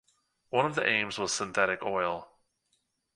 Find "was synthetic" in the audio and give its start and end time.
1.19-1.83